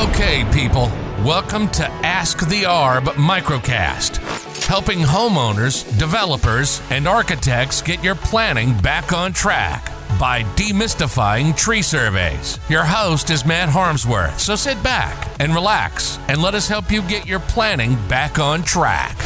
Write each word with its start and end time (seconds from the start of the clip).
Okay, 0.00 0.46
people, 0.50 0.90
welcome 1.22 1.68
to 1.72 1.86
Ask 1.86 2.48
the 2.48 2.62
ARB 2.62 3.04
microcast, 3.16 4.16
helping 4.64 5.00
homeowners, 5.00 5.84
developers, 5.98 6.80
and 6.88 7.06
architects 7.06 7.82
get 7.82 8.02
your 8.02 8.14
planning 8.14 8.72
back 8.80 9.12
on 9.12 9.34
track 9.34 9.92
by 10.18 10.42
demystifying 10.56 11.54
tree 11.54 11.82
surveys. 11.82 12.58
Your 12.70 12.84
host 12.84 13.28
is 13.28 13.44
Matt 13.44 13.68
Harmsworth, 13.68 14.40
so 14.40 14.56
sit 14.56 14.82
back 14.82 15.28
and 15.38 15.54
relax 15.54 16.18
and 16.28 16.40
let 16.40 16.54
us 16.54 16.66
help 16.66 16.90
you 16.90 17.02
get 17.02 17.26
your 17.26 17.40
planning 17.40 17.94
back 18.08 18.38
on 18.38 18.62
track. 18.62 19.18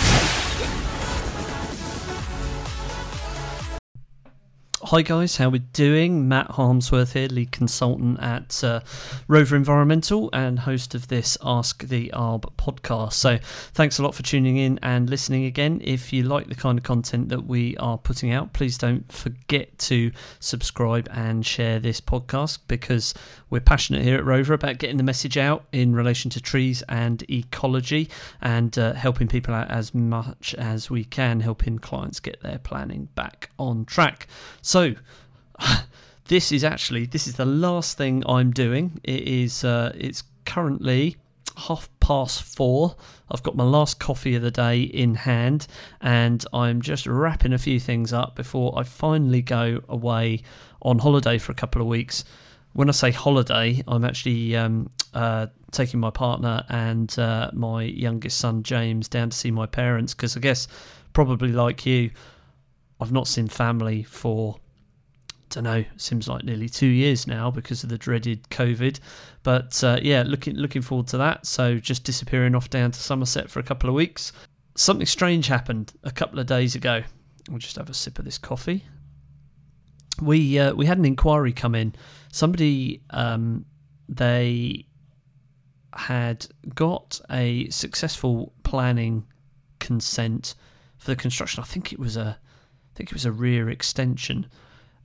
Hi 4.88 5.00
guys, 5.00 5.38
how 5.38 5.48
we 5.48 5.60
doing? 5.60 6.28
Matt 6.28 6.50
Harmsworth 6.50 7.14
here, 7.14 7.28
lead 7.28 7.52
consultant 7.52 8.20
at 8.20 8.62
uh, 8.62 8.80
Roavr 9.26 9.56
Environmental 9.56 10.28
and 10.34 10.58
host 10.58 10.94
of 10.94 11.08
this 11.08 11.38
Ask 11.42 11.84
the 11.84 12.12
ARB 12.12 12.52
podcast. 12.58 13.14
So, 13.14 13.38
thanks 13.72 13.98
a 13.98 14.02
lot 14.02 14.14
for 14.14 14.22
tuning 14.22 14.58
in 14.58 14.78
and 14.82 15.08
listening 15.08 15.46
again. 15.46 15.80
If 15.82 16.12
you 16.12 16.24
like 16.24 16.48
the 16.48 16.54
kind 16.54 16.76
of 16.76 16.84
content 16.84 17.30
that 17.30 17.46
we 17.46 17.78
are 17.78 17.96
putting 17.96 18.30
out, 18.30 18.52
please 18.52 18.76
don't 18.76 19.10
forget 19.10 19.78
to 19.78 20.12
subscribe 20.38 21.08
and 21.10 21.46
share 21.46 21.78
this 21.78 22.02
podcast 22.02 22.58
because 22.68 23.14
we're 23.48 23.60
passionate 23.60 24.02
here 24.02 24.18
at 24.18 24.24
Roavr 24.24 24.52
about 24.52 24.76
getting 24.76 24.98
the 24.98 25.02
message 25.02 25.38
out 25.38 25.64
in 25.72 25.94
relation 25.94 26.30
to 26.32 26.42
trees 26.42 26.82
and 26.90 27.24
ecology 27.30 28.10
and 28.42 28.76
uh, 28.78 28.92
helping 28.92 29.28
people 29.28 29.54
out 29.54 29.70
as 29.70 29.94
much 29.94 30.54
as 30.56 30.90
we 30.90 31.04
can, 31.04 31.40
helping 31.40 31.78
clients 31.78 32.20
get 32.20 32.42
their 32.42 32.58
planning 32.58 33.08
back 33.14 33.48
on 33.58 33.86
track. 33.86 34.26
So, 34.60 34.73
this 36.28 36.50
is 36.50 36.64
actually 36.64 37.06
this 37.06 37.26
is 37.26 37.34
the 37.34 37.44
last 37.44 37.96
thing 37.96 38.24
I'm 38.26 38.50
doing. 38.50 39.00
It 39.04 39.22
is 39.22 39.62
uh, 39.62 39.92
it's 39.94 40.24
currently 40.44 41.16
half 41.56 41.88
past 42.00 42.42
four. 42.42 42.96
I've 43.30 43.42
got 43.42 43.54
my 43.54 43.64
last 43.64 44.00
coffee 44.00 44.34
of 44.34 44.42
the 44.42 44.50
day 44.50 44.82
in 44.82 45.14
hand, 45.14 45.68
and 46.00 46.44
I'm 46.52 46.82
just 46.82 47.06
wrapping 47.06 47.52
a 47.52 47.58
few 47.58 47.78
things 47.78 48.12
up 48.12 48.34
before 48.34 48.76
I 48.76 48.82
finally 48.82 49.42
go 49.42 49.80
away 49.88 50.42
on 50.82 50.98
holiday 50.98 51.38
for 51.38 51.52
a 51.52 51.54
couple 51.54 51.80
of 51.80 51.86
weeks. 51.86 52.24
When 52.72 52.88
I 52.88 52.92
say 52.92 53.12
holiday, 53.12 53.80
I'm 53.86 54.04
actually 54.04 54.56
um, 54.56 54.90
uh, 55.12 55.46
taking 55.70 56.00
my 56.00 56.10
partner 56.10 56.64
and 56.68 57.16
uh, 57.16 57.50
my 57.52 57.84
youngest 57.84 58.38
son 58.38 58.64
James 58.64 59.06
down 59.06 59.30
to 59.30 59.36
see 59.36 59.52
my 59.52 59.66
parents 59.66 60.14
because 60.14 60.36
I 60.36 60.40
guess 60.40 60.66
probably 61.12 61.52
like 61.52 61.86
you, 61.86 62.10
I've 63.00 63.12
not 63.12 63.28
seen 63.28 63.46
family 63.46 64.02
for 64.02 64.56
don't 65.54 65.64
know, 65.64 65.84
seems 65.96 66.26
like 66.26 66.44
nearly 66.44 66.68
two 66.68 66.88
years 66.88 67.28
now 67.28 67.48
because 67.48 67.84
of 67.84 67.88
the 67.88 67.96
dreaded 67.96 68.42
COVID. 68.50 68.98
But 69.44 69.82
uh, 69.84 70.00
yeah, 70.02 70.24
looking 70.26 70.56
looking 70.56 70.82
forward 70.82 71.06
to 71.08 71.18
that. 71.18 71.46
So 71.46 71.78
just 71.78 72.02
disappearing 72.02 72.56
off 72.56 72.68
down 72.70 72.90
to 72.90 72.98
Somerset 72.98 73.48
for 73.48 73.60
a 73.60 73.62
couple 73.62 73.88
of 73.88 73.94
weeks. 73.94 74.32
Something 74.74 75.06
strange 75.06 75.46
happened 75.46 75.92
a 76.02 76.10
couple 76.10 76.40
of 76.40 76.46
days 76.46 76.74
ago. 76.74 77.02
We'll 77.48 77.58
just 77.58 77.76
have 77.76 77.88
a 77.88 77.94
sip 77.94 78.18
of 78.18 78.24
this 78.24 78.36
coffee. 78.36 78.84
We 80.20 80.58
uh, 80.58 80.74
we 80.74 80.86
had 80.86 80.98
an 80.98 81.04
inquiry 81.04 81.52
come 81.52 81.76
in. 81.76 81.94
Somebody 82.32 83.02
um, 83.10 83.64
they 84.08 84.86
had 85.94 86.48
got 86.74 87.20
a 87.30 87.68
successful 87.68 88.52
planning 88.64 89.24
consent 89.78 90.56
for 90.98 91.12
the 91.12 91.16
construction. 91.16 91.62
I 91.62 91.66
think 91.66 91.92
it 91.92 92.00
was 92.00 92.16
a 92.16 92.38
I 92.40 92.96
think 92.96 93.10
it 93.10 93.14
was 93.14 93.24
a 93.24 93.32
rear 93.32 93.70
extension 93.70 94.46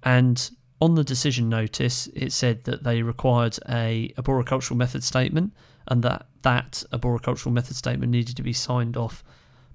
and 0.04 0.50
on 0.82 0.96
the 0.96 1.04
decision 1.04 1.50
notice, 1.50 2.08
it 2.16 2.32
said 2.32 2.64
that 2.64 2.84
they 2.84 3.02
required 3.02 3.58
a 3.68 4.14
arboricultural 4.18 4.78
method 4.78 5.04
statement 5.04 5.54
and 5.88 6.04
that 6.04 6.28
that 6.44 6.84
arboricultural 6.94 7.52
method 7.52 7.76
statement 7.76 8.12
needed 8.12 8.38
to 8.38 8.44
be 8.44 8.54
signed 8.54 8.96
off 8.96 9.24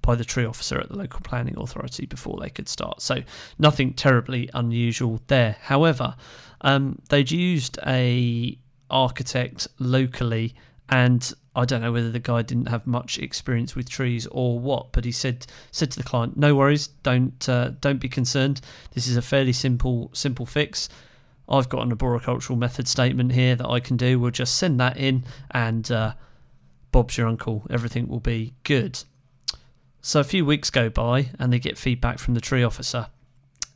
by 0.00 0.14
the 0.14 0.24
tree 0.24 0.44
officer 0.44 0.78
at 0.78 0.88
the 0.88 0.96
local 0.96 1.20
planning 1.20 1.56
authority 1.58 2.06
before 2.06 2.38
they 2.40 2.50
could 2.50 2.68
start. 2.68 3.02
So 3.02 3.22
nothing 3.58 3.94
terribly 3.94 4.50
unusual 4.54 5.20
there. 5.26 5.56
However, 5.62 6.14
um, 6.60 6.98
they'd 7.08 7.30
used 7.30 7.78
a 7.86 8.58
architect 8.90 9.66
locally 9.78 10.54
and 10.88 11.32
I 11.56 11.64
don't 11.64 11.82
know 11.82 11.92
whether 11.92 12.10
the 12.10 12.18
guy 12.18 12.42
didn't 12.42 12.66
have 12.66 12.86
much 12.86 13.18
experience 13.18 13.76
with 13.76 13.88
trees 13.88 14.26
or 14.26 14.58
what, 14.58 14.92
but 14.92 15.04
he 15.04 15.12
said 15.12 15.46
said 15.70 15.90
to 15.92 15.98
the 15.98 16.04
client, 16.04 16.36
"No 16.36 16.54
worries, 16.54 16.88
don't 17.02 17.48
uh, 17.48 17.70
don't 17.80 18.00
be 18.00 18.08
concerned. 18.08 18.60
This 18.92 19.06
is 19.06 19.16
a 19.16 19.22
fairly 19.22 19.52
simple 19.52 20.10
simple 20.12 20.46
fix. 20.46 20.88
I've 21.48 21.68
got 21.68 21.82
an 21.82 21.94
arboricultural 21.94 22.58
method 22.58 22.88
statement 22.88 23.32
here 23.32 23.54
that 23.54 23.68
I 23.68 23.78
can 23.78 23.96
do. 23.96 24.18
We'll 24.18 24.30
just 24.30 24.56
send 24.56 24.80
that 24.80 24.96
in, 24.96 25.24
and 25.50 25.90
uh, 25.90 26.14
Bob's 26.90 27.16
your 27.16 27.28
uncle. 27.28 27.66
Everything 27.70 28.08
will 28.08 28.20
be 28.20 28.54
good." 28.64 29.04
So 30.00 30.20
a 30.20 30.24
few 30.24 30.44
weeks 30.44 30.70
go 30.70 30.90
by, 30.90 31.30
and 31.38 31.52
they 31.52 31.58
get 31.58 31.78
feedback 31.78 32.18
from 32.18 32.34
the 32.34 32.40
tree 32.40 32.62
officer. 32.62 33.06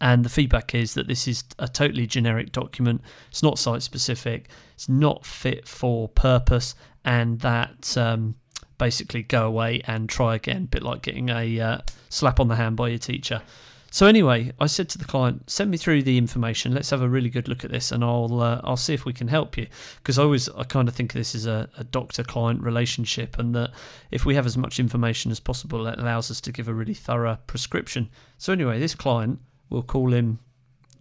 And 0.00 0.24
the 0.24 0.28
feedback 0.28 0.74
is 0.74 0.94
that 0.94 1.08
this 1.08 1.26
is 1.26 1.44
a 1.58 1.66
totally 1.66 2.06
generic 2.06 2.52
document. 2.52 3.02
It's 3.30 3.42
not 3.42 3.58
site 3.58 3.82
specific. 3.82 4.48
It's 4.74 4.88
not 4.88 5.26
fit 5.26 5.66
for 5.66 6.08
purpose, 6.08 6.74
and 7.04 7.40
that 7.40 7.96
um, 7.96 8.36
basically 8.78 9.22
go 9.22 9.46
away 9.46 9.82
and 9.86 10.08
try 10.08 10.36
again. 10.36 10.64
A 10.64 10.66
Bit 10.66 10.82
like 10.82 11.02
getting 11.02 11.30
a 11.30 11.60
uh, 11.60 11.78
slap 12.08 12.38
on 12.38 12.48
the 12.48 12.56
hand 12.56 12.76
by 12.76 12.88
your 12.88 12.98
teacher. 12.98 13.42
So 13.90 14.06
anyway, 14.06 14.52
I 14.60 14.66
said 14.66 14.88
to 14.90 14.98
the 14.98 15.06
client, 15.06 15.48
"Send 15.50 15.70
me 15.70 15.78
through 15.78 16.02
the 16.02 16.18
information. 16.18 16.74
Let's 16.74 16.90
have 16.90 17.02
a 17.02 17.08
really 17.08 17.30
good 17.30 17.48
look 17.48 17.64
at 17.64 17.70
this, 17.70 17.90
and 17.90 18.04
I'll 18.04 18.40
uh, 18.40 18.60
I'll 18.62 18.76
see 18.76 18.94
if 18.94 19.04
we 19.04 19.12
can 19.12 19.28
help 19.28 19.56
you." 19.56 19.66
Because 19.96 20.18
I 20.18 20.22
always 20.22 20.48
I 20.50 20.64
kind 20.64 20.88
of 20.88 20.94
think 20.94 21.12
of 21.12 21.18
this 21.18 21.34
as 21.34 21.46
a, 21.46 21.68
a 21.76 21.84
doctor-client 21.84 22.62
relationship, 22.62 23.38
and 23.38 23.54
that 23.54 23.70
if 24.10 24.26
we 24.26 24.34
have 24.34 24.46
as 24.46 24.56
much 24.56 24.78
information 24.78 25.32
as 25.32 25.40
possible, 25.40 25.86
it 25.86 25.98
allows 25.98 26.30
us 26.30 26.40
to 26.42 26.52
give 26.52 26.68
a 26.68 26.74
really 26.74 26.94
thorough 26.94 27.38
prescription. 27.46 28.10
So 28.36 28.52
anyway, 28.52 28.78
this 28.78 28.94
client 28.94 29.40
we'll 29.70 29.82
call 29.82 30.12
him 30.12 30.38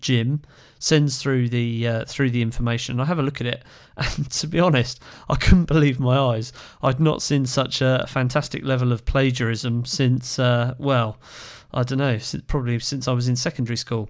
Jim, 0.02 0.42
sends 0.80 1.22
through 1.22 1.50
the 1.50 1.88
uh, 1.88 2.06
through 2.06 2.30
the 2.32 2.42
information. 2.42 3.00
I 3.00 3.06
have 3.06 3.20
a 3.20 3.24
look 3.24 3.42
at 3.42 3.48
it, 3.48 3.64
and 3.98 4.30
to 4.32 4.48
be 4.48 4.60
honest, 4.60 5.02
I 5.30 5.36
couldn't 5.36 5.66
believe 5.74 6.00
my 6.00 6.18
eyes. 6.18 6.54
I'd 6.82 7.00
not 7.00 7.22
seen 7.22 7.46
such 7.46 7.82
a 7.82 8.06
fantastic 8.08 8.64
level 8.64 8.92
of 8.92 9.06
plagiarism 9.06 9.86
since, 9.86 10.40
uh, 10.40 10.76
well, 10.78 11.18
I 11.74 11.84
don't 11.84 11.98
know, 11.98 12.20
probably 12.48 12.80
since 12.80 13.08
I 13.08 13.14
was 13.14 13.28
in 13.28 13.36
secondary 13.36 13.78
school. 13.78 14.10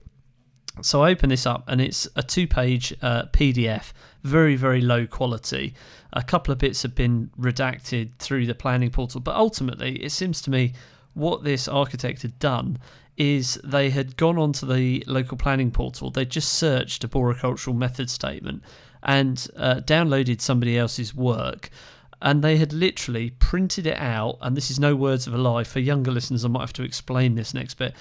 So 0.82 1.02
I 1.02 1.12
open 1.12 1.30
this 1.30 1.48
up, 1.48 1.64
and 1.68 1.82
it's 1.82 2.08
a 2.16 2.22
two-page 2.22 2.94
uh, 3.02 3.24
PDF, 3.34 3.94
very 4.24 4.56
very 4.56 4.82
low 4.82 5.08
quality. 5.08 5.74
A 6.14 6.24
couple 6.24 6.52
of 6.52 6.60
bits 6.60 6.84
have 6.84 6.96
been 6.96 7.32
redacted 7.40 8.12
through 8.20 8.46
the 8.46 8.56
planning 8.56 8.92
portal, 8.92 9.22
but 9.22 9.36
ultimately, 9.36 9.96
it 10.04 10.12
seems 10.12 10.42
to 10.44 10.52
me 10.52 10.74
what 11.18 11.44
this 11.44 11.68
architect 11.68 12.22
had 12.22 12.38
done 12.40 12.80
is 13.18 13.60
they 13.64 13.90
had 13.90 14.16
gone 14.16 14.38
onto 14.38 14.66
the 14.66 15.04
local 15.08 15.38
planning 15.38 15.72
portal. 15.72 16.12
They 16.12 16.26
just 16.26 16.54
searched 16.54 17.08
arboricultural 17.08 17.76
method 17.76 18.10
statement 18.10 18.64
and 19.02 19.48
uh, 19.58 19.82
downloaded 19.84 20.40
somebody 20.40 20.78
else's 20.78 21.16
work. 21.16 21.70
And 22.22 22.44
they 22.44 22.58
had 22.58 22.74
literally 22.74 23.32
printed 23.32 23.88
it 23.88 23.98
out. 23.98 24.38
And 24.42 24.56
this 24.56 24.70
is 24.70 24.80
no 24.80 24.96
words 24.96 25.26
of 25.26 25.34
a 25.34 25.38
lie. 25.38 25.64
For 25.64 25.80
younger 25.80 26.12
listeners, 26.12 26.46
I 26.46 26.48
might 26.50 26.62
have 26.62 26.74
to 26.74 26.84
explain 26.84 27.36
this 27.36 27.54
next 27.54 27.76
bit. 27.76 27.96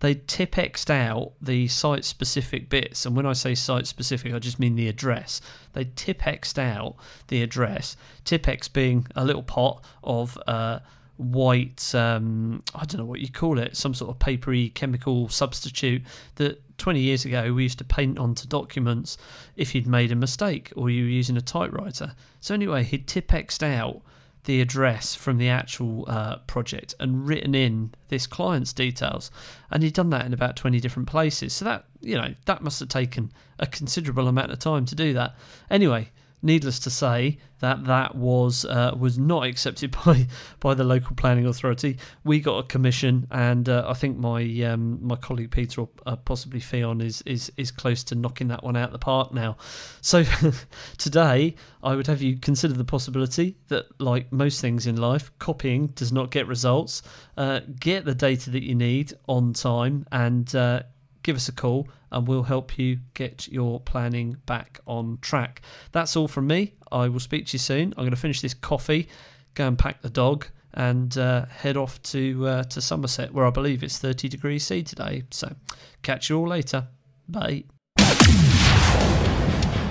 They 0.00 0.14
Tipp-Exed 0.14 0.90
out 0.90 1.32
the 1.40 1.68
site 1.68 2.04
specific 2.04 2.68
bits. 2.68 3.04
And 3.04 3.14
when 3.14 3.26
I 3.26 3.34
say 3.34 3.54
site 3.54 3.86
specific, 3.86 4.32
I 4.32 4.38
just 4.38 4.58
mean 4.58 4.74
the 4.74 4.88
address. 4.88 5.40
They 5.74 5.84
Tipp-Exed 5.96 6.58
out 6.58 6.96
the 7.28 7.42
address. 7.42 7.96
Tipp-Ex 8.24 8.68
being 8.68 9.06
a 9.14 9.24
little 9.24 9.42
pot 9.42 9.84
of. 10.02 10.38
Uh, 10.46 10.78
white 11.16 11.94
um, 11.94 12.62
I 12.74 12.84
don't 12.84 12.98
know 12.98 13.04
what 13.04 13.20
you 13.20 13.30
call 13.30 13.58
it 13.58 13.76
some 13.76 13.94
sort 13.94 14.10
of 14.10 14.18
papery 14.18 14.70
chemical 14.70 15.28
substitute 15.28 16.02
that 16.36 16.60
20 16.78 17.00
years 17.00 17.24
ago 17.24 17.52
we 17.52 17.64
used 17.64 17.78
to 17.78 17.84
paint 17.84 18.18
onto 18.18 18.46
documents 18.46 19.18
if 19.56 19.74
you'd 19.74 19.86
made 19.86 20.10
a 20.10 20.16
mistake 20.16 20.72
or 20.76 20.90
you 20.90 21.04
were 21.04 21.10
using 21.10 21.36
a 21.36 21.42
typewriter. 21.42 22.14
So 22.40 22.54
anyway 22.54 22.82
he'd 22.82 23.06
Tipp-Exed 23.06 23.62
out 23.62 24.02
the 24.44 24.60
address 24.60 25.14
from 25.14 25.38
the 25.38 25.48
actual 25.48 26.04
uh, 26.08 26.38
project 26.48 26.94
and 26.98 27.28
written 27.28 27.54
in 27.54 27.92
this 28.08 28.26
client's 28.26 28.72
details 28.72 29.30
and 29.70 29.82
he'd 29.82 29.94
done 29.94 30.10
that 30.10 30.26
in 30.26 30.32
about 30.32 30.56
20 30.56 30.80
different 30.80 31.08
places. 31.08 31.52
So 31.52 31.64
that 31.66 31.84
you 32.00 32.16
know 32.16 32.34
that 32.46 32.62
must 32.62 32.80
have 32.80 32.88
taken 32.88 33.32
a 33.58 33.66
considerable 33.66 34.26
amount 34.26 34.50
of 34.50 34.58
time 34.58 34.86
to 34.86 34.94
do 34.94 35.12
that. 35.12 35.36
Anyway 35.70 36.10
needless 36.42 36.78
to 36.80 36.90
say 36.90 37.38
that 37.60 37.84
that 37.84 38.16
was 38.16 38.64
uh, 38.64 38.94
was 38.98 39.18
not 39.18 39.46
accepted 39.46 39.96
by 40.04 40.26
by 40.60 40.74
the 40.74 40.84
local 40.84 41.16
planning 41.16 41.46
authority. 41.46 41.98
We 42.24 42.40
got 42.40 42.58
a 42.58 42.62
commission, 42.64 43.26
and 43.30 43.68
uh, 43.68 43.84
I 43.88 43.94
think 43.94 44.18
my 44.18 44.42
um, 44.64 44.98
my 45.00 45.16
colleague 45.16 45.50
Peter 45.50 45.82
or 45.82 45.88
uh, 46.04 46.16
possibly 46.16 46.60
Theon 46.60 47.00
is 47.00 47.22
is 47.22 47.50
is 47.56 47.70
close 47.70 48.04
to 48.04 48.14
knocking 48.14 48.48
that 48.48 48.62
one 48.62 48.76
out 48.76 48.86
of 48.86 48.92
the 48.92 48.98
park 48.98 49.32
now. 49.32 49.56
So 50.00 50.24
today, 50.98 51.54
I 51.82 51.94
would 51.94 52.08
have 52.08 52.20
you 52.20 52.36
consider 52.38 52.74
the 52.74 52.84
possibility 52.84 53.56
that, 53.68 54.00
like 54.00 54.32
most 54.32 54.60
things 54.60 54.86
in 54.86 54.96
life, 54.96 55.30
copying 55.38 55.88
does 55.88 56.12
not 56.12 56.30
get 56.30 56.46
results. 56.46 57.02
Uh, 57.36 57.60
get 57.80 58.04
the 58.04 58.14
data 58.14 58.50
that 58.50 58.62
you 58.62 58.74
need 58.74 59.14
on 59.26 59.52
time 59.52 60.06
and 60.12 60.54
uh, 60.54 60.82
give 61.22 61.36
us 61.36 61.48
a 61.48 61.52
call 61.52 61.88
and 62.10 62.28
we'll 62.28 62.44
help 62.44 62.78
you 62.78 62.98
get 63.14 63.48
your 63.48 63.80
planning 63.80 64.36
back 64.46 64.80
on 64.86 65.18
track. 65.20 65.62
That's 65.92 66.16
all 66.16 66.28
from 66.28 66.46
me. 66.46 66.74
I 66.90 67.08
will 67.08 67.20
speak 67.20 67.46
to 67.46 67.54
you 67.54 67.58
soon. 67.58 67.94
I'm 67.96 68.04
going 68.04 68.10
to 68.10 68.16
finish 68.16 68.40
this 68.40 68.54
coffee, 68.54 69.08
go 69.54 69.66
and 69.66 69.78
pack 69.78 70.02
the 70.02 70.10
dog, 70.10 70.46
and 70.74 71.16
uh, 71.16 71.46
head 71.46 71.76
off 71.76 72.02
to 72.02 72.46
uh, 72.46 72.62
to 72.64 72.80
Somerset, 72.80 73.32
where 73.32 73.46
I 73.46 73.50
believe 73.50 73.82
it's 73.82 73.98
30 73.98 74.28
degrees 74.28 74.64
C 74.64 74.82
today. 74.82 75.24
So, 75.30 75.54
catch 76.02 76.30
you 76.30 76.38
all 76.38 76.48
later. 76.48 76.88
Bye. 77.28 77.64